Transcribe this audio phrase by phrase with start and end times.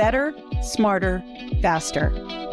[0.00, 0.32] Better,
[0.62, 1.22] smarter,
[1.60, 2.08] faster.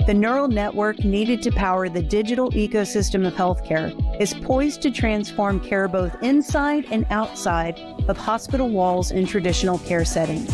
[0.05, 5.61] The neural network needed to power the digital ecosystem of healthcare is poised to transform
[5.61, 7.79] care both inside and outside
[8.09, 10.53] of hospital walls in traditional care settings.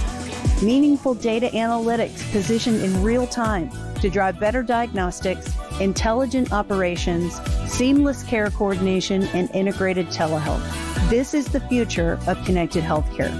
[0.62, 8.52] Meaningful data analytics positioned in real time to drive better diagnostics, intelligent operations, seamless care
[8.52, 10.62] coordination, and integrated telehealth.
[11.10, 13.34] This is the future of connected healthcare.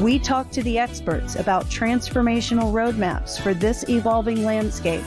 [0.00, 5.02] We talk to the experts about transformational roadmaps for this evolving landscape,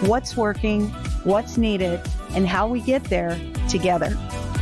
[0.00, 0.88] what's working,
[1.22, 2.00] what's needed,
[2.30, 4.18] and how we get there together.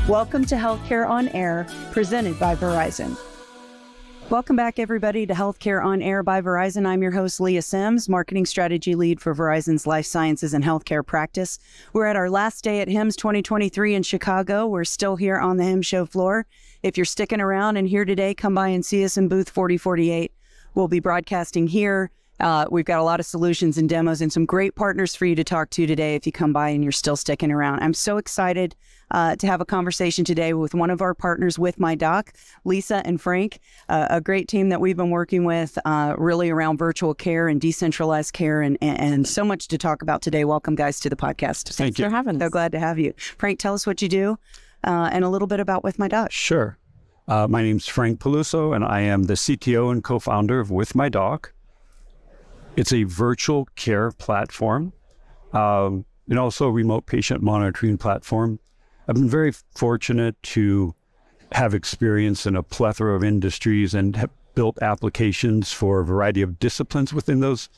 [0.06, 3.16] Welcome to Healthcare on Air, presented by Verizon.
[4.30, 6.86] Welcome back, everybody, to Healthcare on Air by Verizon.
[6.86, 11.58] I'm your host, Leah Sims, Marketing Strategy Lead for Verizon's Life Sciences and Healthcare practice.
[11.92, 14.68] We're at our last day at HIMSS 2023 in Chicago.
[14.68, 16.46] We're still here on the HIMSS show floor.
[16.84, 20.32] If you're sticking around and here today, come by and see us in booth 4048.
[20.76, 22.12] We'll be broadcasting here.
[22.40, 25.34] Uh, we've got a lot of solutions and demos and some great partners for you
[25.34, 27.80] to talk to today if you come by and you're still sticking around.
[27.80, 28.74] I'm so excited
[29.10, 32.32] uh, to have a conversation today with one of our partners with my doc,
[32.64, 36.78] Lisa and Frank, uh, a great team that we've been working with uh, really around
[36.78, 40.44] virtual care and decentralized care and, and, and, so much to talk about today.
[40.44, 41.64] Welcome, guys, to the podcast.
[41.64, 42.06] Thank Thanks you.
[42.06, 42.42] for having us.
[42.42, 43.12] So glad to have you.
[43.38, 44.38] Frank, tell us what you do
[44.84, 46.32] uh, and a little bit about With My Doc.
[46.32, 46.78] Sure.
[47.28, 50.94] Uh, my is Frank Peluso, and I am the CTO and co founder of With
[50.94, 51.52] My Doc.
[52.76, 54.92] It's a virtual care platform
[55.52, 58.60] um, and also a remote patient monitoring platform.
[59.08, 60.94] I've been very fortunate to
[61.52, 66.58] have experience in a plethora of industries and have built applications for a variety of
[66.58, 67.68] disciplines within those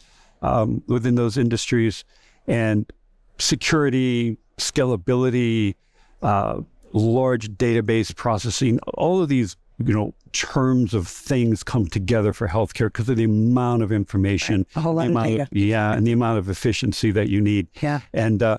[0.42, 2.04] um, within those industries
[2.48, 2.92] and
[3.38, 5.76] security, scalability,
[6.20, 6.60] uh,
[6.92, 12.86] large database processing, all of these, you know, terms of things come together for healthcare
[12.86, 15.48] because of the amount of information, a whole lot of data.
[15.52, 17.68] yeah, and the amount of efficiency that you need.
[17.80, 18.58] Yeah, and uh,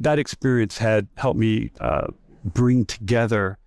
[0.00, 2.08] that experience had helped me uh,
[2.44, 3.58] bring together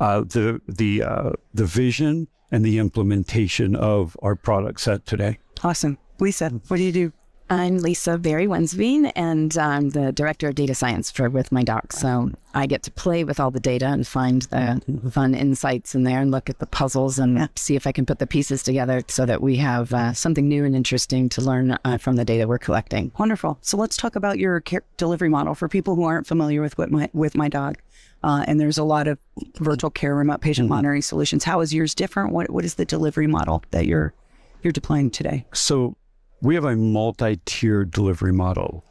[0.00, 5.38] uh, the the uh, the vision and the implementation of our product set today.
[5.62, 6.50] Awesome, Lisa.
[6.68, 7.12] What do you do?
[7.50, 11.92] I'm Lisa Berry Wensveen, and I'm the director of data science for With My Doc.
[11.92, 14.80] So I get to play with all the data and find the
[15.10, 18.18] fun insights in there and look at the puzzles and see if I can put
[18.18, 21.98] the pieces together so that we have uh, something new and interesting to learn uh,
[21.98, 23.12] from the data we're collecting.
[23.18, 23.58] Wonderful.
[23.60, 26.90] So let's talk about your care delivery model for people who aren't familiar with With
[26.90, 27.82] My, with my Doc.
[28.24, 29.18] Uh, and there's a lot of
[29.58, 30.74] virtual care remote patient mm-hmm.
[30.74, 31.44] monitoring solutions.
[31.44, 32.32] How is yours different?
[32.32, 34.14] What what is the delivery model that you're
[34.62, 35.44] you're deploying today?
[35.52, 35.96] So
[36.42, 38.84] we have a multi-tiered delivery model.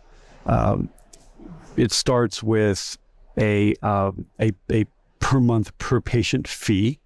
[0.45, 0.89] Um,
[1.77, 2.97] it starts with
[3.37, 4.85] a, uh, a, a
[5.19, 6.99] per month per patient fee,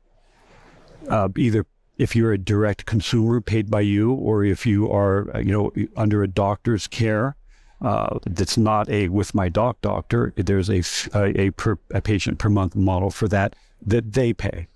[1.09, 1.65] uh, either
[1.97, 5.71] if you're a direct consumer paid by you, or if you are uh, you know
[5.97, 7.35] under a doctor's care.
[7.81, 10.33] Uh, that's not a with my doc doctor.
[10.37, 10.81] There's a
[11.13, 14.67] a, a, per, a patient per month model for that that they pay.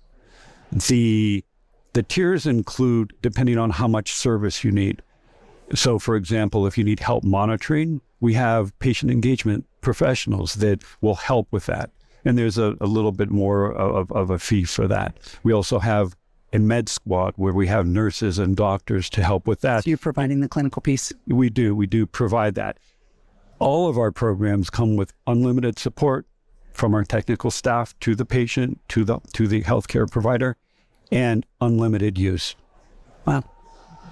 [0.70, 1.42] The
[1.94, 5.02] the tiers include depending on how much service you need.
[5.74, 11.14] So, for example, if you need help monitoring, we have patient engagement professionals that will
[11.14, 11.90] help with that.
[12.24, 15.16] And there's a, a little bit more of, of a fee for that.
[15.42, 16.16] We also have
[16.52, 19.84] a med squad where we have nurses and doctors to help with that.
[19.84, 21.12] So you're providing the clinical piece?
[21.26, 21.74] We do.
[21.74, 22.78] We do provide that.
[23.58, 26.26] All of our programs come with unlimited support
[26.72, 30.56] from our technical staff to the patient, to the to the healthcare provider,
[31.12, 32.56] and unlimited use.
[33.26, 33.44] Wow.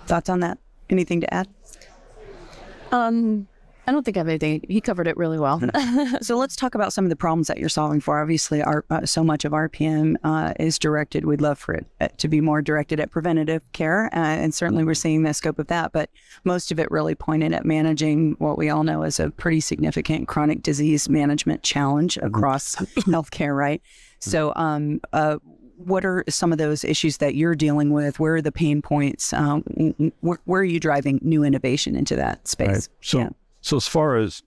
[0.07, 0.59] Thoughts on that?
[0.91, 1.49] Anything to add?
[2.91, 3.49] Um,
[3.89, 4.63] I don't think I have anything.
[4.69, 5.63] He covered it really well.
[6.21, 8.21] so let's talk about some of the problems that you're solving for.
[8.21, 11.25] Obviously, our, uh, so much of RPM uh, is directed.
[11.25, 14.85] We'd love for it uh, to be more directed at preventative care, uh, and certainly
[14.85, 15.93] we're seeing the scope of that.
[15.93, 16.11] But
[16.45, 20.29] most of it really pointed at managing what we all know is a pretty significant
[20.29, 22.27] chronic disease management challenge mm-hmm.
[22.27, 22.75] across
[23.07, 23.57] healthcare.
[23.57, 23.81] Right.
[24.19, 25.39] So, um, uh,
[25.79, 28.19] what are some of those issues that you're dealing with?
[28.19, 29.33] Where are the pain points?
[29.33, 29.63] Um,
[30.21, 32.69] where, where, are you driving new innovation into that space?
[32.69, 32.89] Right.
[33.01, 33.29] So, yeah.
[33.61, 34.43] so as far as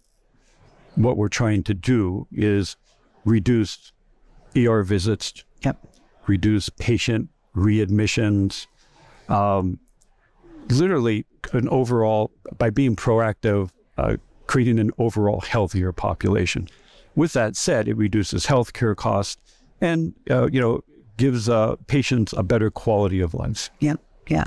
[0.96, 2.76] what we're trying to do is
[3.24, 3.92] reduce
[4.58, 5.78] ER visits, yep.
[6.28, 8.68] reduce patient readmissions,
[9.30, 9.80] um,
[10.70, 14.18] literally an overall by being proactive, uh,
[14.48, 16.68] creating an overall healthier population.
[17.16, 19.42] With that said, it reduces healthcare costs
[19.82, 20.82] and uh, you know
[21.22, 23.70] gives uh, patients a better quality of life.
[23.80, 23.96] Yeah,
[24.28, 24.46] yeah.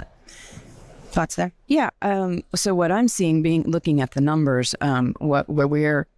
[1.12, 1.53] Thoughts there?
[1.69, 1.91] Yeah.
[2.03, 6.09] Um, so what I'm seeing, being looking at the numbers, um, what where we're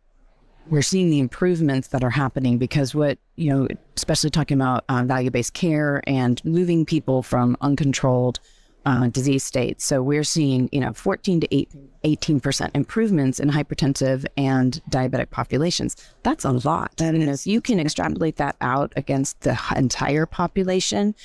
[0.70, 5.04] we're seeing the improvements that are happening because what you know, especially talking about uh,
[5.04, 8.40] value based care and moving people from uncontrolled
[8.86, 9.84] uh, disease states.
[9.84, 11.66] So we're seeing, you know, 14 to
[12.04, 15.96] 18 percent improvements in hypertensive and diabetic populations.
[16.22, 16.96] That's a lot.
[16.96, 17.46] That is.
[17.46, 21.16] You, if you can extrapolate that out against the entire population,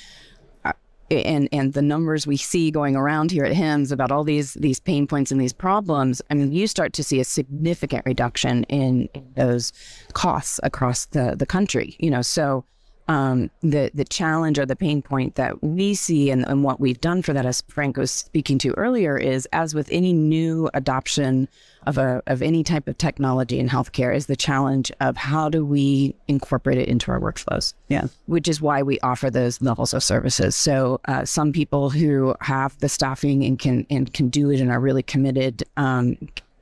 [0.64, 0.72] uh,
[1.08, 4.80] and and the numbers we see going around here at HIMSS about all these these
[4.80, 9.08] pain points and these problems, I mean, you start to see a significant reduction in,
[9.14, 9.72] in those
[10.14, 11.94] costs across the the country.
[12.00, 12.64] You know, so
[13.08, 17.00] um, the the challenge or the pain point that we see and, and what we've
[17.00, 21.48] done for that, as Frank was speaking to earlier, is as with any new adoption
[21.86, 25.64] of a of any type of technology in healthcare, is the challenge of how do
[25.64, 27.74] we incorporate it into our workflows.
[27.88, 30.54] Yeah, which is why we offer those levels of services.
[30.54, 34.70] So uh, some people who have the staffing and can and can do it and
[34.70, 35.64] are really committed.
[35.76, 36.16] Um,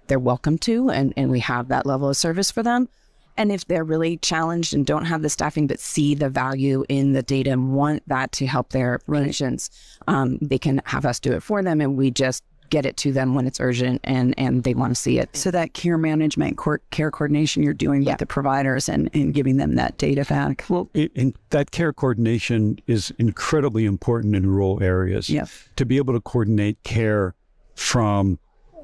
[0.06, 2.88] they're welcome to, and, and we have that level of service for them.
[3.36, 7.12] And if they're really challenged and don't have the staffing, but see the value in
[7.12, 9.70] the data and want that to help their patients,
[10.08, 11.80] um, they can have us do it for them.
[11.80, 14.94] And we just get it to them when it's urgent and, and they want to
[14.94, 15.36] see it.
[15.36, 16.58] So that care management,
[16.90, 18.12] care coordination you're doing yeah.
[18.12, 20.64] with the providers and, and giving them that data back.
[20.68, 25.28] Well, it, and that care coordination is incredibly important in rural areas.
[25.28, 25.46] Yeah.
[25.76, 27.34] To be able to coordinate care
[27.74, 28.38] from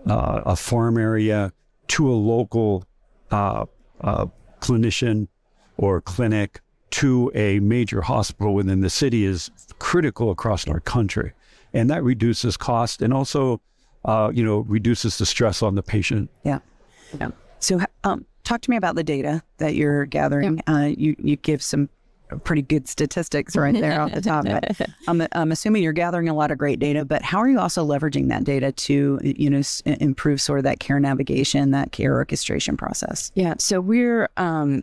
[0.07, 1.53] uh, a farm area
[1.89, 2.85] to a local
[3.31, 3.67] uh,
[4.01, 4.27] uh,
[4.61, 5.29] clinician
[5.77, 6.61] or clinic
[6.91, 11.33] to a major hospital within the city is critical across our country.
[11.73, 13.61] And that reduces cost and also,
[14.05, 16.31] uh, you know, reduces the stress on the patient.
[16.45, 16.61] Yeah.
[17.21, 17.31] Yeah.
[17.59, 20.63] So, um, talk to me about the data that you're gathering.
[20.67, 20.75] Yeah.
[20.75, 21.89] Uh, you, you give some
[22.45, 24.45] pretty good statistics right there off the top.
[24.45, 27.59] But I'm, I'm assuming you're gathering a lot of great data, but how are you
[27.59, 31.93] also leveraging that data to, you know, s- improve sort of that care navigation, that
[31.93, 33.31] care orchestration process?
[33.35, 33.55] Yeah.
[33.59, 34.83] So we're um,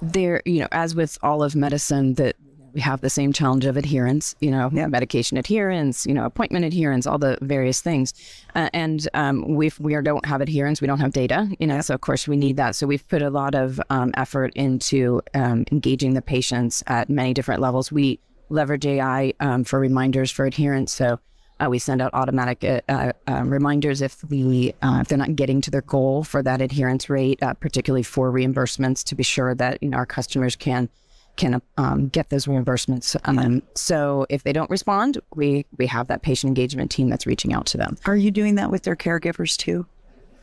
[0.00, 2.36] there, you know, as with all of medicine, that
[2.74, 4.86] we have the same challenge of adherence, you know, yeah.
[4.88, 8.12] medication adherence, you know, appointment adherence, all the various things.
[8.56, 11.94] Uh, and um, we we don't have adherence, we don't have data, you know, so
[11.94, 12.74] of course we need that.
[12.74, 17.32] So we've put a lot of um, effort into um, engaging the patients at many
[17.32, 17.92] different levels.
[17.92, 18.18] We
[18.48, 20.92] leverage AI um, for reminders for adherence.
[20.92, 21.20] So
[21.60, 25.36] uh, we send out automatic uh, uh, uh reminders if we uh, if they're not
[25.36, 29.54] getting to their goal for that adherence rate, uh, particularly for reimbursements, to be sure
[29.54, 30.88] that you know our customers can
[31.36, 33.16] can um, get those reimbursements.
[33.24, 37.52] Um, so if they don't respond, we we have that patient engagement team that's reaching
[37.52, 37.96] out to them.
[38.06, 39.86] Are you doing that with their caregivers too,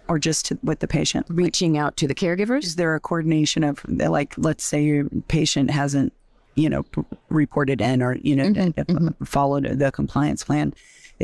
[0.07, 1.25] or just to, with the patient?
[1.29, 2.63] Reaching out to the caregivers.
[2.63, 6.13] Is there a coordination of like, let's say your patient hasn't,
[6.55, 6.85] you know,
[7.29, 8.81] reported in or you know mm-hmm.
[8.81, 9.23] mm-hmm.
[9.23, 10.73] followed the compliance plan?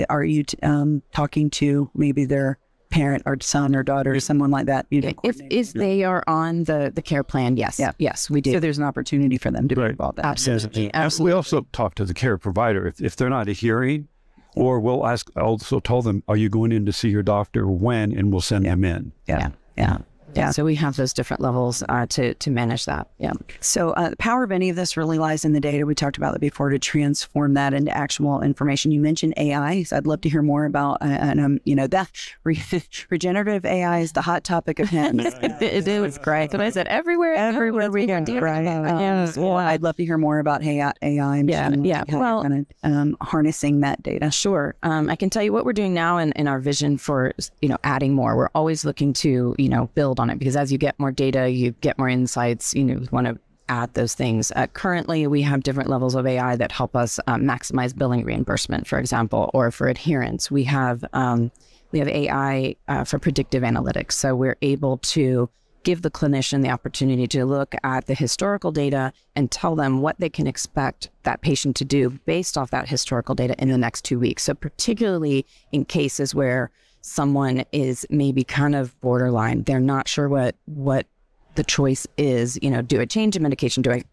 [0.10, 4.66] Are you um, talking to maybe their parent or son or daughter or someone like
[4.68, 4.86] that.
[4.90, 7.92] You know, if if they are on the the care plan, yes, yeah.
[7.98, 8.54] yes, we do.
[8.54, 9.88] So there's an opportunity for them to right.
[9.88, 10.20] be involved.
[10.20, 10.94] Absolutely.
[10.94, 11.32] Absolutely.
[11.32, 14.08] We also talk to the care provider if if they're not adhering,
[14.56, 15.30] or we'll ask.
[15.38, 18.66] Also tell them, are you going in to see your doctor when, and we'll send
[18.66, 18.72] yeah.
[18.72, 19.12] them in.
[19.28, 19.38] Yeah.
[19.40, 19.50] yeah.
[19.78, 19.98] yeah.
[20.38, 20.52] Yeah.
[20.52, 23.08] So we have those different levels uh, to to manage that.
[23.18, 23.34] Yeah.
[23.60, 25.86] So uh, the power of any of this really lies in the data.
[25.86, 28.92] We talked about that before to transform that into actual information.
[28.92, 31.02] You mentioned AI, so I'd love to hear more about.
[31.02, 32.12] Uh, and um, you know, that
[32.44, 32.62] re-
[33.10, 35.62] regenerative AI is the hot topic of HIMSS.
[35.62, 36.52] it is great.
[36.52, 38.18] But I said everywhere, everywhere we go.
[38.18, 38.68] Right.
[38.68, 39.38] Um, yes.
[39.38, 40.94] Well, I'd love to hear more about AI.
[41.02, 41.70] AI yeah.
[41.70, 42.04] Yeah.
[42.08, 44.32] Well, kind of, um, harnessing that data.
[44.32, 44.76] Sure.
[44.84, 47.70] Um, I can tell you what we're doing now in, in our vision for you
[47.70, 48.36] know adding more.
[48.36, 51.50] We're always looking to you know build on it because as you get more data,
[51.50, 52.74] you get more insights.
[52.74, 54.52] You know, want to add those things.
[54.56, 58.88] Uh, currently, we have different levels of AI that help us um, maximize billing reimbursement,
[58.88, 60.50] for example, or for adherence.
[60.50, 61.52] We have um,
[61.92, 65.50] we have AI uh, for predictive analytics, so we're able to
[65.84, 70.20] give the clinician the opportunity to look at the historical data and tell them what
[70.20, 74.04] they can expect that patient to do based off that historical data in the next
[74.04, 74.44] two weeks.
[74.44, 76.72] So, particularly in cases where
[77.08, 79.64] someone is maybe kind of borderline.
[79.64, 81.08] They're not sure what what
[81.56, 82.60] the choice is.
[82.62, 83.82] You know, do I change a medication?
[83.82, 84.04] Do I,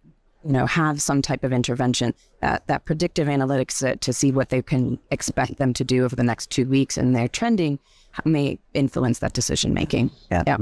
[0.45, 2.15] you know, have some type of intervention?
[2.41, 6.15] That that predictive analytics to, to see what they can expect them to do over
[6.15, 7.79] the next two weeks, and they're trending
[8.25, 10.09] may influence that decision making.
[10.31, 10.45] Yeah.
[10.47, 10.57] yeah.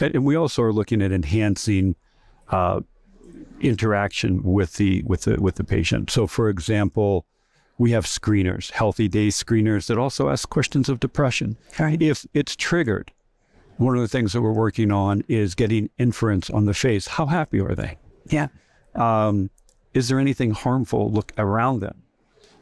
[0.00, 1.94] And we also are looking at enhancing.
[2.48, 2.80] Uh,
[3.60, 6.10] interaction with the with the with the patient.
[6.10, 7.26] So, for example,
[7.78, 11.56] we have screeners, healthy days screeners that also ask questions of depression.
[11.78, 12.00] Right.
[12.02, 13.12] If it's triggered,
[13.76, 17.06] one of the things that we're working on is getting inference on the face.
[17.06, 17.96] How happy are they?
[18.26, 18.48] Yeah.
[18.96, 19.50] Um,
[19.94, 22.02] is there anything harmful look around them?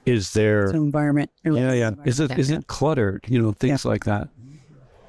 [0.04, 1.30] Is there environment?
[1.42, 1.90] Yeah, yeah.
[2.04, 3.24] Is it is it cluttered?
[3.26, 3.90] You know, things yeah.
[3.90, 4.28] like that.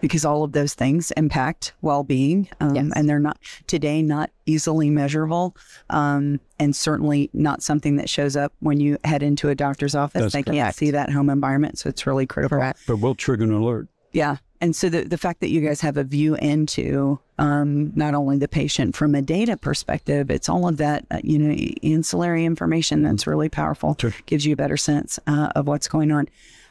[0.02, 2.92] Because all of those things impact well-being um, Yes.
[2.96, 3.38] and they're not
[3.68, 5.56] today not easily measurable
[5.90, 10.22] um, and certainly not something that shows up when you head into a doctor's office
[10.22, 12.80] That's they can't see that home environment so it's really critical Correct.
[12.88, 13.88] But we'll trigger an alert.
[14.12, 18.16] yeah and so the, the fact that you guys have a view into um, not
[18.16, 22.46] only the patient from a data perspective it's all of that uh, you know ancillary
[22.46, 24.14] information that's really powerful Sure.
[24.26, 26.28] gives you a better sense uh, of what's going on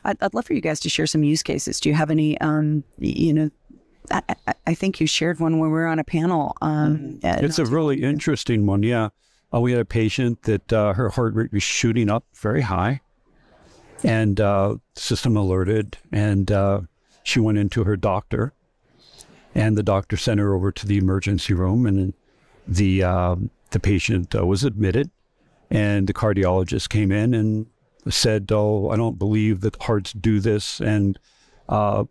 [0.06, 2.40] I'd, I'd love for you guys to share some use cases do you have any
[2.40, 3.50] um, you know
[4.10, 4.22] I,
[4.68, 7.64] I- think you shared one when we were on a panel um, at- It's a
[7.64, 8.84] really interesting one.
[8.84, 9.08] Yeah.
[9.52, 13.00] Uh, we had a patient that uh, her heart rate was shooting up very high
[14.04, 15.98] and uh, system alerted.
[16.12, 16.82] And uh,
[17.24, 18.52] she went into her doctor
[19.56, 22.12] and the doctor sent her over to the emergency room and
[22.68, 25.10] the, um, the patient uh, was admitted
[25.68, 27.66] and the cardiologist came in and
[28.08, 30.80] said, oh, I don't believe that hearts do this.
[30.80, 31.18] And,
[31.68, 32.04] uh,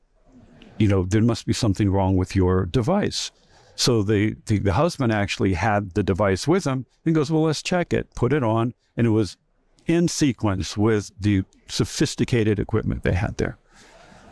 [0.77, 3.31] you know, there must be something wrong with your device.
[3.75, 7.61] So the, the, the husband actually had the device with him and goes, Well, let's
[7.61, 8.73] check it, put it on.
[8.95, 9.37] And it was
[9.85, 13.57] in sequence with the sophisticated equipment they had there.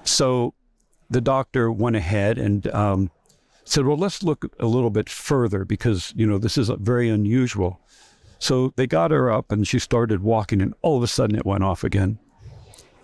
[0.03, 0.53] So
[1.09, 3.11] the doctor went ahead and um,
[3.65, 7.79] said, Well, let's look a little bit further because, you know, this is very unusual.
[8.43, 11.45] So they got her up and she started walking, and all of a sudden it
[11.45, 12.19] went off again.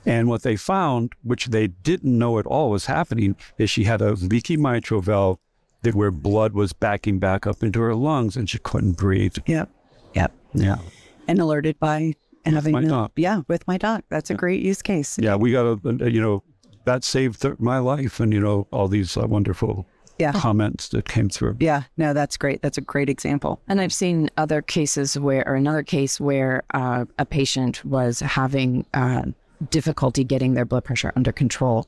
[0.05, 4.01] And what they found, which they didn't know at all was happening, is she had
[4.01, 5.37] a leaky mitral valve
[5.83, 9.37] that where blood was backing back up into her lungs and she couldn't breathe.
[9.45, 9.69] yep
[10.13, 10.79] yep Yeah.
[11.27, 12.15] and alerted by
[12.45, 13.11] having my doc.
[13.15, 15.35] yeah with my doc that's a great use case Yeah.
[15.37, 16.43] We got a you know,
[16.83, 19.85] that saved th- my life and, you know, all these uh, wonderful
[20.19, 20.33] Yeah.
[20.33, 21.55] comments that came through.
[21.59, 22.61] Yeah, no, that's great.
[22.61, 23.61] That's a great example.
[23.69, 28.85] And I've seen other cases where, or another case where uh, a patient was having
[28.93, 29.23] uh,
[29.69, 31.87] difficulty getting their blood pressure under control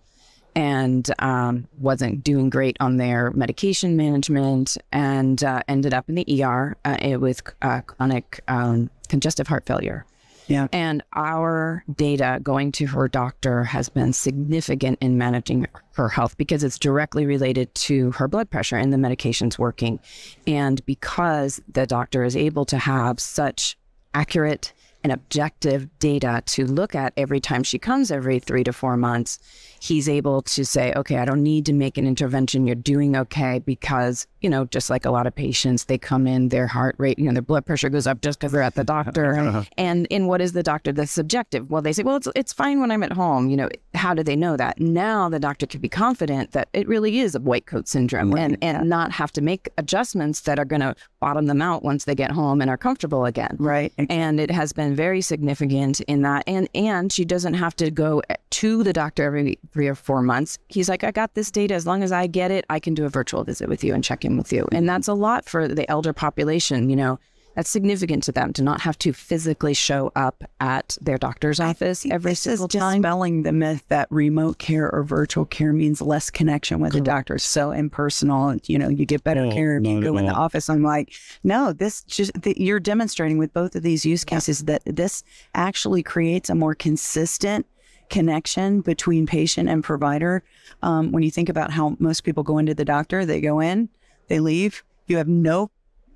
[0.55, 6.43] and um, wasn't doing great on their medication management and uh, ended up in the
[6.43, 10.05] ER uh, with uh, chronic um, congestive heart failure.
[10.51, 10.67] Yeah.
[10.73, 16.63] And our data going to her doctor has been significant in managing her health because
[16.63, 19.99] it's directly related to her blood pressure and the medications working.
[20.45, 23.77] And because the doctor is able to have such
[24.13, 28.97] accurate and objective data to look at every time she comes every three to four
[28.97, 29.39] months,
[29.79, 32.67] he's able to say, okay, I don't need to make an intervention.
[32.67, 36.49] You're doing okay because, you know, just like a lot of patients, they come in,
[36.49, 38.83] their heart rate, you know, their blood pressure goes up just because they're at the
[38.83, 39.31] doctor.
[39.41, 39.63] Uh-huh.
[39.77, 40.91] and in what is the doctor?
[40.91, 41.69] That's subjective.
[41.69, 43.49] Well, they say, well, it's, it's fine when I'm at home.
[43.49, 44.79] You know, how do they know that?
[44.79, 48.57] Now the doctor can be confident that it really is a white coat syndrome and,
[48.61, 52.13] and not have to make adjustments that are going to bottom them out once they
[52.15, 53.91] get home and are comfortable again Right.
[54.09, 56.43] and it has been very significant in that.
[56.47, 60.57] And and she doesn't have to go to the doctor every three or four months.
[60.67, 61.73] He's like i got this data.
[61.73, 64.03] As long as i get it i can do a virtual visit with you and
[64.03, 64.67] check in with you.
[64.71, 67.19] And that's a lot for the elder population you know
[67.55, 72.05] that's significant to them to not have to physically show up at their doctor's office
[72.09, 76.01] every this is single time dispelling the myth that remote care or virtual care means
[76.01, 77.37] less connection with the doctor.
[77.37, 78.55] So impersonal.
[78.65, 80.69] You know, you get better Oh, care if you not go in the office.
[80.69, 84.83] I'm like, no, this just that you're demonstrating with both of these use cases that
[84.85, 85.23] this
[85.55, 87.65] actually creates a more consistent
[88.09, 90.43] connection between patient and provider.
[90.83, 93.89] Um, when you think about how most people go into the doctor, they go in,
[94.27, 94.83] they leave.
[95.07, 95.71] You have no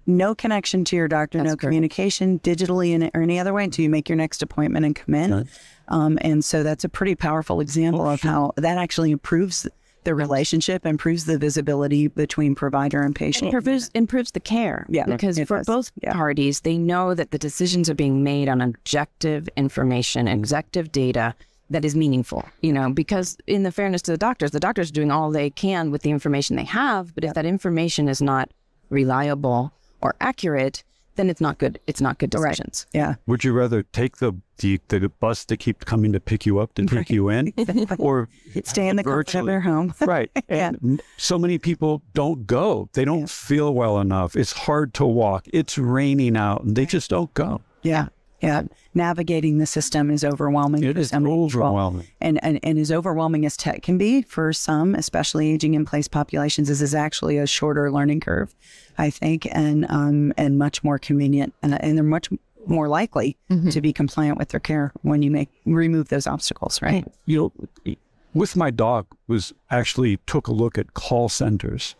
[0.08, 1.62] no connection to your doctor, That's no correct.
[1.62, 5.16] communication digitally in, or any other way until you make your next appointment and come
[5.16, 5.34] in.
[5.34, 5.48] Right.
[5.88, 9.68] Um, and so that's a pretty powerful example of how that actually improves
[10.04, 13.52] the relationship, improves the visibility between provider and patient.
[13.52, 14.86] improves improves the care.
[14.88, 15.66] Yeah, because for does.
[15.66, 16.14] both Yeah.
[16.14, 21.34] parties, they know that the decisions are being made on objective information, objective data
[21.72, 22.46] that is meaningful.
[22.62, 25.50] You know, because in the fairness to the doctors, the doctors are doing all they
[25.50, 27.16] can with the information they have.
[27.16, 28.52] But if that information is not
[28.92, 29.72] reliable
[30.06, 30.84] or accurate,
[31.16, 31.80] then it's not good.
[31.88, 32.86] It's not good decisions.
[32.94, 33.16] Yeah.
[33.26, 36.74] Would you rather take the, the, the bus to keep coming to pick you up
[36.76, 37.54] to take you in
[37.98, 38.30] or
[38.64, 39.48] Stay in the comfort of virtually?
[39.52, 39.94] their home.
[40.02, 40.30] Right.
[40.50, 42.90] And m- so many people don't go.
[42.94, 44.36] They don't feel well enough.
[44.36, 45.48] It's hard to walk.
[45.52, 47.62] It's raining out and they just don't go.
[47.82, 48.08] Yeah.
[48.42, 48.63] Yeah.
[48.94, 50.84] Navigating the system is overwhelming.
[50.84, 51.46] It is for is some people.
[51.46, 52.08] overwhelming.
[52.22, 56.08] And, and, and as overwhelming as tech can be for some, especially aging in place
[56.08, 58.54] populations, this is actually a shorter learning curve,
[58.98, 61.54] I think, and um, and much more convenient.
[61.63, 62.30] And, and they're much
[62.68, 63.38] more likely
[63.72, 67.06] to be compliant with their care when you make remove those obstacles, right?
[67.25, 67.54] You
[67.86, 67.96] know,
[68.34, 71.96] with my doc was actually took a look at call centers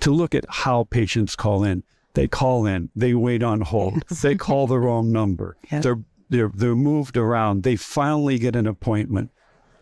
[0.00, 1.82] to look at how patients call in.
[2.16, 5.56] They call in, they wait on hold, they call the wrong number.
[5.70, 5.80] Yeah.
[5.80, 7.62] They're they're they're moved around.
[7.62, 9.30] They finally get an appointment,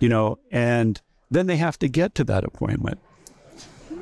[0.00, 1.00] you know, and
[1.30, 2.98] then they have to get to that appointment.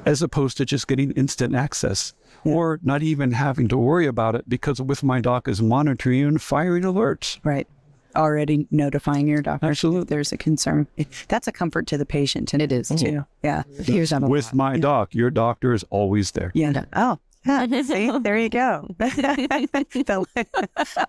[0.04, 2.12] as opposed to just getting instant access
[2.44, 6.42] or not even having to worry about it because with my doc is monitoring and
[6.42, 7.38] firing alerts.
[7.44, 7.68] Right.
[8.16, 9.66] Already notifying your doctor.
[9.68, 10.06] Absolutely.
[10.06, 10.88] There's a concern.
[11.28, 12.52] That's a comfort to the patient.
[12.52, 12.56] Oh.
[12.56, 12.88] And It is.
[12.88, 13.24] too.
[13.44, 13.62] Yeah.
[13.84, 14.54] Here's With lot.
[14.54, 16.50] my doc, your doctor is always there.
[16.52, 16.84] Yeah.
[16.94, 17.20] Oh.
[17.46, 17.82] Yeah.
[17.82, 18.86] See, there you go.
[20.06, 20.24] So,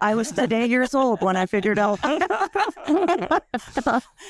[0.01, 1.99] I was today years old when I figured out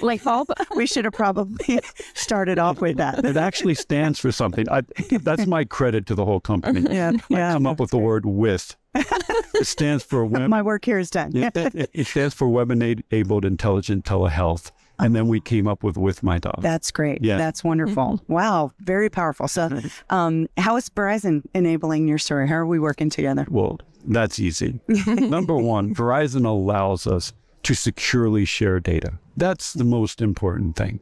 [0.02, 0.48] like bulb.
[0.76, 1.80] we should have probably
[2.14, 3.24] started off with that.
[3.26, 4.68] It actually stands for something.
[4.70, 4.82] I,
[5.22, 6.82] that's my credit to the whole company.
[6.94, 7.12] Yeah.
[7.14, 7.54] I Yeah.
[7.54, 8.76] come up with the word with.
[8.96, 11.32] It stands for web, My work here is done.
[11.34, 14.72] Yeah, it, it stands for web enabled intelligent telehealth.
[15.00, 16.62] And then we came up with with my doc.
[16.62, 17.24] That's great.
[17.24, 17.38] Yeah.
[17.38, 18.22] That's wonderful.
[18.28, 18.72] Wow.
[18.80, 19.48] Very powerful.
[19.48, 22.48] So, um, how is Verizon enabling your story?
[22.48, 23.46] How are we working together?
[23.50, 24.80] Well, that's easy.
[25.08, 27.34] Number one, Verizon allows us
[27.64, 29.14] to securely share data.
[29.36, 31.00] That's the most important thing.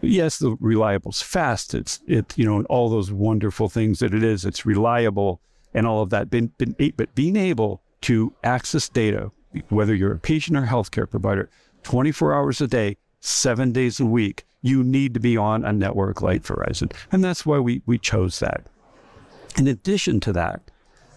[0.00, 1.74] Yes, the reliable's fast.
[1.74, 4.44] It's it you know all those wonderful things that it is.
[4.44, 5.40] It's reliable
[5.74, 6.30] and all of that.
[6.30, 9.30] Been, been, but being able to access data,
[9.68, 11.50] whether you're a patient or healthcare provider,
[11.82, 16.22] 24 hours a day, seven days a week, you need to be on a network
[16.22, 18.66] like Verizon, and that's why we we chose that.
[19.56, 20.60] In addition to that,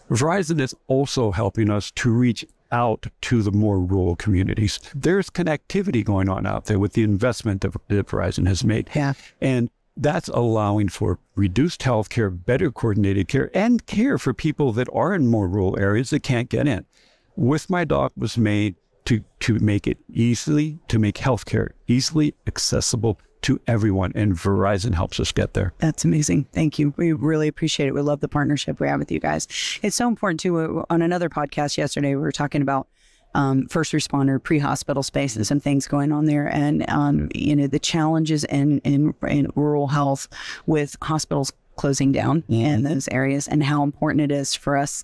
[0.10, 4.80] Verizon is also helping us to reach out to the more rural communities.
[4.96, 8.90] There's connectivity going on out there with the investment that that Verizon has made.
[8.96, 9.14] Yeah.
[9.42, 14.88] And that's allowing for reduced health care, better coordinated care, and care for people that
[14.92, 16.86] are in more rural areas that can't get in.
[17.36, 23.20] With My Doc was made to, to make it easily, to make healthcare easily accessible
[23.42, 24.12] to everyone.
[24.16, 25.74] And Verizon helps us get there.
[25.80, 26.46] That's amazing.
[26.54, 26.94] Thank you.
[26.96, 27.94] We really appreciate it.
[27.94, 29.48] We love the partnership we have with you guys.
[29.82, 30.80] It's so important too.
[30.80, 32.88] uh, On another podcast yesterday, we were talking about
[33.36, 37.80] um, first responder pre-hospital spaces and things going on there, and um, you know the
[37.80, 40.28] challenges in, in in rural health
[40.68, 45.04] with hospitals closing down in those areas, and how important it is for us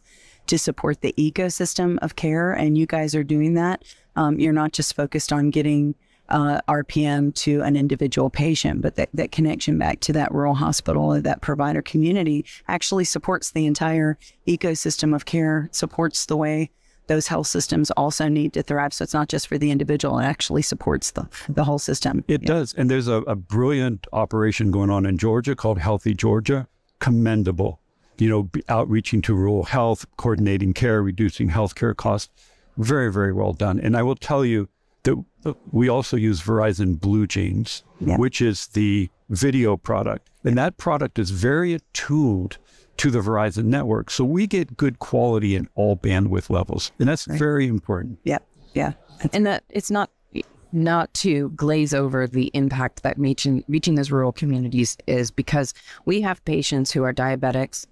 [0.49, 2.51] to support the ecosystem of care.
[2.51, 3.83] And you guys are doing that.
[4.15, 5.95] Um, you're not just focused on getting
[6.29, 11.13] uh, RPM to an individual patient, but that, that connection back to that rural hospital
[11.13, 16.69] or that provider community actually supports the entire ecosystem of care, supports the way
[17.07, 18.93] those health systems also need to thrive.
[18.93, 22.23] So it's not just for the individual, it actually supports the, the whole system.
[22.27, 22.73] It does.
[22.73, 26.67] And there's a, a brilliant operation going on in Georgia called Healthy Georgia.
[26.99, 27.79] Commendable.
[28.19, 32.29] You know, outreaching to rural health, coordinating care, reducing healthcare costs.
[32.77, 33.79] Very, very well done.
[33.79, 34.67] And I will tell you
[35.03, 35.15] that
[35.71, 38.17] we also use Verizon BlueJeans, Yeah.
[38.17, 40.29] which is the video product.
[40.43, 42.57] And that product is very attuned
[42.97, 44.09] to the Verizon network.
[44.09, 46.91] So we get good quality in all bandwidth levels.
[46.99, 48.19] And that's very important.
[48.23, 48.45] Yep.
[48.73, 48.93] Yeah.
[49.33, 50.09] and that it's not
[50.71, 55.73] not to glaze over the impact that reaching reaching those rural communities is because
[56.05, 57.87] we have patients who are diabetics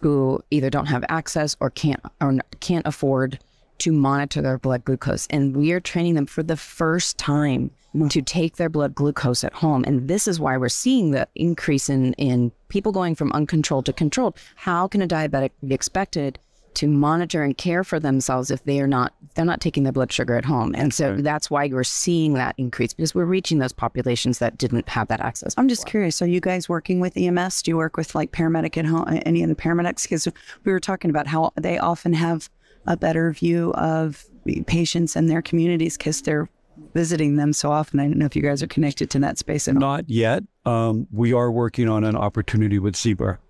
[0.00, 3.38] who either don't have access or can't or can't afford
[3.78, 5.26] to monitor their blood glucose.
[5.30, 7.70] And we are training them for the first time
[8.10, 9.84] to take their blood glucose at home.
[9.86, 13.92] And this is why we're seeing the increase in in people going from uncontrolled to
[13.92, 14.36] controlled.
[14.56, 16.38] How can a diabetic be expected
[16.78, 20.10] to monitor and care for themselves if they are not they're not taking their blood
[20.10, 23.72] sugar at home and so that's why we're seeing that increase because we're reaching those
[23.72, 26.22] populations that didn't have that access I'm just curious.
[26.22, 27.62] Are you guys working with EMS?
[27.62, 30.04] Do you work with like paramedic at home, any of the paramedics?
[30.04, 30.28] Because
[30.64, 32.48] we were talking about how they often have
[32.86, 34.24] a better view of
[34.66, 36.48] patients and their communities because they're
[36.94, 37.98] visiting them so often.
[37.98, 39.80] I don't know if you guys are connected to that space at all.
[39.80, 40.44] Not yet.
[40.64, 43.40] Um, we are working on an opportunity with Zebra.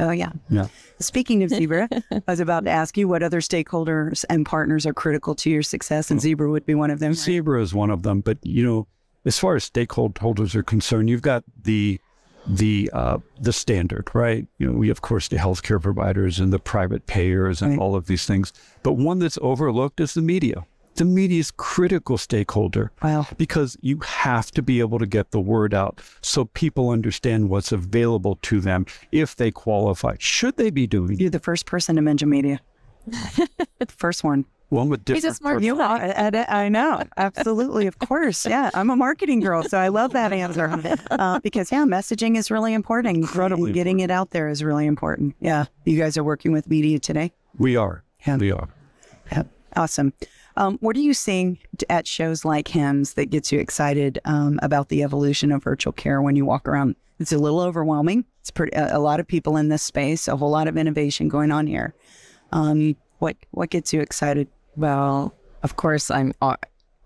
[0.00, 0.30] Oh, yeah.
[0.48, 0.68] Yeah.
[1.00, 4.94] Speaking of Zebra, I was about to ask you what other stakeholders and partners are
[4.94, 7.10] critical to your success, and Zebra would be one of them.
[7.10, 7.18] right?
[7.18, 8.86] Zebra is one of them, but you know,
[9.24, 12.00] as far as stakeholders are concerned, you've got the
[12.46, 14.46] the uh, the standard, right?
[14.58, 17.78] You know, we of course the healthcare providers and the private payers and Right.
[17.80, 20.64] all of these things, but one that's overlooked is the media.
[20.98, 23.26] The media is critical stakeholder Wow.
[23.36, 27.70] because you have to be able to get the word out so people understand what's
[27.70, 30.16] available to them if they qualify.
[30.18, 32.60] Should they be doing You're the first person to mention media.
[33.06, 34.44] the first one.
[34.70, 35.22] one with different?
[35.24, 35.98] He's a smart You are.
[35.98, 37.04] I, I- I know.
[37.16, 37.86] Absolutely.
[37.86, 38.44] Of course.
[38.44, 38.70] Yeah.
[38.74, 40.68] I'm a marketing girl, so I love that answer.
[41.12, 43.16] Uh, because, yeah, messaging is really important.
[43.16, 45.36] Incredibly Getting it out there is really important.
[45.40, 45.66] Yeah.
[45.84, 47.32] You guys are working with media today?
[47.56, 48.02] We are.
[48.26, 48.36] Yeah.
[48.36, 48.68] We are.
[49.32, 49.46] Yep.
[49.76, 50.12] Awesome.
[50.58, 51.56] Um, what are you seeing
[51.88, 56.20] at shows like HIMSS that gets you excited um, about the evolution of virtual care
[56.20, 56.96] when you walk around?
[57.20, 58.24] It's a little overwhelming.
[58.40, 61.52] It's pretty, a, lot of people in this space, a whole lot of innovation going
[61.52, 61.94] on here.
[62.50, 64.48] Um, what what gets you excited?
[64.76, 66.32] Well, of course, I'm.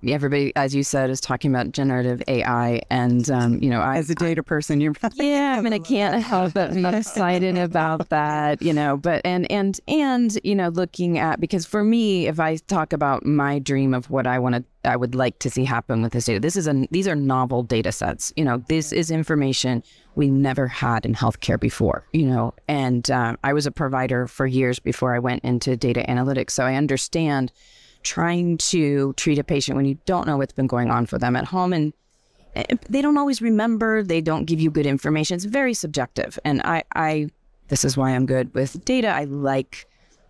[0.06, 4.10] Everybody, as you said, is talking about generative AI, and um, you know, I, as
[4.10, 5.56] a data person, you're yeah.
[5.58, 8.96] I mean, I can't help but be excited about that, you know.
[8.96, 13.24] But and and and you know, looking at because for me, if I talk about
[13.24, 16.24] my dream of what I want to, I would like to see happen with this
[16.24, 16.40] data.
[16.40, 18.32] This is a these are novel data sets.
[18.36, 19.82] You know, this is information
[20.14, 22.04] we never had in healthcare before.
[22.12, 26.04] You know, and uh, I was a provider for years before I went into data
[26.08, 27.52] analytics, so I understand
[28.02, 31.36] trying to treat a patient when you don't know what's been going on for them
[31.36, 31.72] at home.
[31.72, 31.92] And
[32.54, 34.02] eh, they don't always remember.
[34.02, 35.36] They don't give you good information.
[35.36, 36.38] It's very subjective.
[36.44, 37.28] And i i
[37.68, 39.08] this is why i'm good with data.
[39.08, 39.86] I like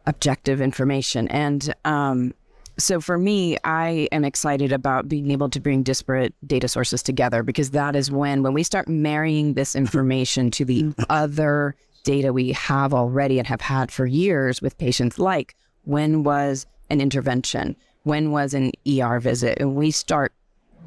[0.06, 1.28] objective information.
[1.28, 2.35] And um,
[2.78, 7.42] so for me i am excited about being able to bring disparate data sources together
[7.42, 11.04] because that is when when we start marrying this information to the mm.
[11.11, 15.54] other data we have already and have had for years with patients like
[15.85, 17.74] when was an intervention?
[18.05, 19.59] When was an ER visit?
[19.61, 20.33] And we start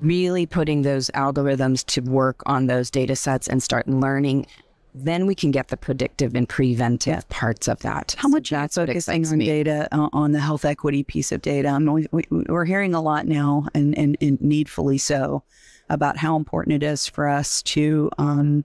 [0.02, 4.46] really putting those algorithms to work on those data sets and start learning
[4.96, 8.15] then we can get the predictive and preventive parts of that.
[8.18, 9.46] How much so that's focusing on me.
[9.46, 11.68] data uh, on the health equity piece of data?
[11.68, 15.44] I mean, we, are hearing a lot now, and, and, and, needfully so,
[15.89, 18.63] about how important it is for us to um,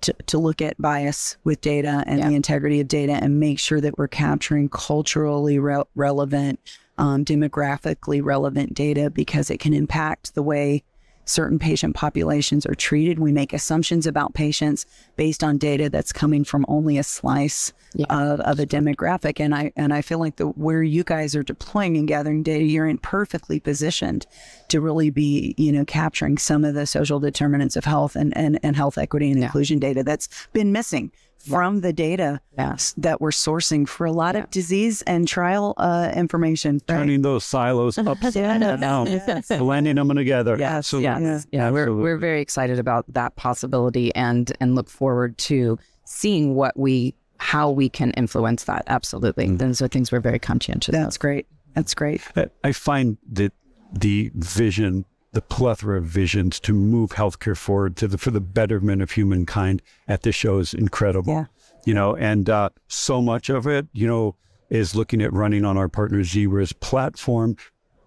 [0.00, 2.28] to, to look at bias with data and yeah.
[2.28, 6.58] the integrity of data and make sure that we're capturing culturally re- relevant,
[6.98, 10.82] um, demographically relevant data because it can impact the way
[11.24, 13.18] certain patient populations are treated.
[13.18, 18.06] We make assumptions about patients based on data that's coming from only a slice yeah.
[18.10, 19.40] of, of a demographic.
[19.40, 22.64] And I and I feel like the where you guys are deploying and gathering data,
[22.64, 24.26] you're in perfectly positioned
[24.68, 28.58] to really be, you know, capturing some of the social determinants of health and, and,
[28.62, 29.46] and health equity and yeah.
[29.46, 32.94] inclusion data that's been missing from the data yes.
[32.98, 34.42] that we're sourcing for a lot yeah.
[34.42, 36.74] of disease and trial uh, information.
[36.74, 36.98] Right?
[36.98, 39.48] Turning those silos upside down, yes.
[39.58, 40.56] blending them together.
[40.58, 41.46] Yes, so, yes.
[41.50, 41.70] Yeah, yeah.
[41.70, 47.14] We're, we're very excited about that possibility and and look forward to seeing what we
[47.38, 48.84] how we can influence that.
[48.86, 49.46] Absolutely.
[49.46, 49.56] Mm-hmm.
[49.56, 50.92] Those are things we're very conscientious.
[50.92, 51.20] That's of.
[51.20, 51.46] great.
[51.74, 52.20] That's great.
[52.64, 53.52] I find that
[53.92, 59.00] the vision the plethora of visions to move healthcare forward to the for the betterment
[59.02, 61.32] of humankind at this show is incredible.
[61.32, 61.44] Yeah.
[61.86, 64.36] You know, and uh, so much of it, you know,
[64.68, 67.56] is looking at running on our partner Zebra's platform,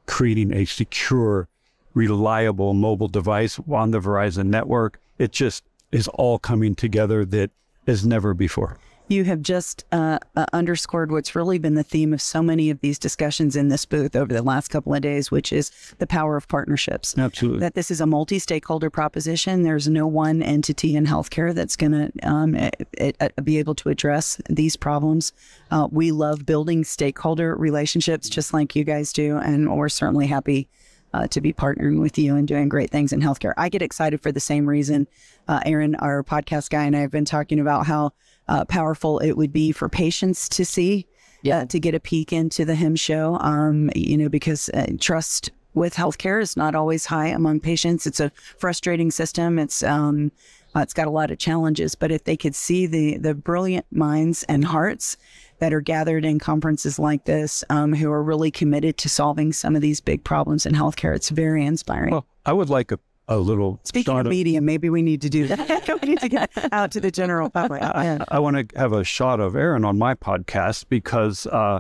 [0.06, 1.48] creating a secure,
[1.94, 5.00] reliable mobile device on the Verizon network.
[5.18, 7.52] It just is all coming together that
[7.86, 12.22] is never before you have just uh, uh, underscored what's really been the theme of
[12.22, 15.52] so many of these discussions in this booth over the last couple of days, which
[15.52, 17.18] is the power of partnerships.
[17.18, 17.60] Absolutely.
[17.60, 19.64] That this is a multi stakeholder proposition.
[19.64, 23.90] There's no one entity in healthcare that's going to um, it, it, be able to
[23.90, 25.34] address these problems.
[25.70, 30.68] Uh, we love building stakeholder relationships just like you guys do, and we're certainly happy.
[31.16, 33.54] Uh, to be partnering with you and doing great things in healthcare.
[33.56, 35.08] I get excited for the same reason.
[35.48, 38.14] Uh, Aaron, our podcast guy, and I have been talking about how
[38.48, 41.08] uh, powerful it would be for patients to see,
[41.42, 41.60] yeah.
[41.60, 43.38] Uh, to get a peek into the HIMSS show.
[43.42, 48.08] Um, you know, because uh, trust with healthcare is not always high among patients.
[48.08, 49.60] It's a frustrating system.
[49.60, 50.32] It's um,
[50.76, 51.96] uh, it's got a lot of challenges.
[51.96, 55.18] But if they could see the the brilliant minds and hearts
[55.60, 59.76] that are gathered in conferences like this, um, who are really committed to solving some
[59.76, 62.12] of these big problems in healthcare, it's very inspiring.
[62.12, 63.80] Well, I would like a a little.
[63.84, 66.00] Speaking of media, maybe we need to do that.
[66.02, 67.82] we need to get out to the general public.
[67.82, 71.80] I, I, I want to have a shot of Aaron on my podcast because uh,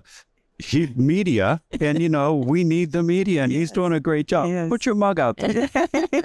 [0.60, 4.50] he media, and you know we need the media, and he's doing a great job.
[4.50, 4.70] Yes.
[4.70, 5.70] Put your mug out there.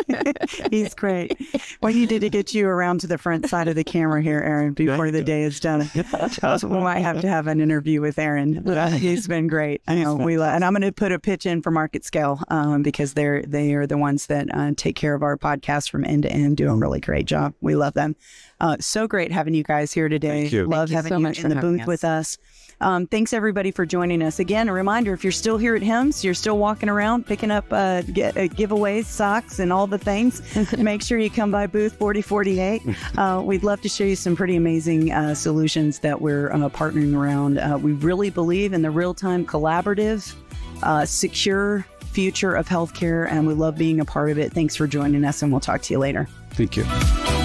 [0.71, 1.37] he's great.
[1.83, 4.75] We needed to get you around to the front side of the camera here, Aaron,
[4.75, 5.91] before the day is done.
[5.95, 8.65] we might have to have an interview with Aaron.
[8.99, 9.83] He's been great.
[9.89, 13.15] I know we, and I'm going to put a pitch in for MarketScale um, because
[13.15, 16.33] they're they are the ones that uh, take care of our podcast from end to
[16.33, 17.55] end, do a really great job.
[17.61, 18.17] We love them.
[18.61, 20.43] Uh, so great having you guys here today.
[20.43, 20.67] Thank you.
[20.67, 21.87] Love Thank having you, so you in the booth us.
[21.87, 22.39] with us.
[22.81, 24.39] Um, thanks everybody for joining us.
[24.39, 27.67] Again, a reminder: if you're still here at HIMSS, you're still walking around picking up
[27.73, 30.43] uh, get, uh, giveaways, socks, and all the things.
[30.79, 32.83] make sure you come by booth 4048.
[33.17, 37.17] Uh, we'd love to show you some pretty amazing uh, solutions that we're uh, partnering
[37.17, 37.59] around.
[37.59, 40.35] Uh, we really believe in the real-time collaborative,
[41.07, 44.53] secure future of healthcare, and we love being a part of it.
[44.53, 46.29] Thanks for joining us, and we'll talk to you later.
[46.51, 47.38] Thank you.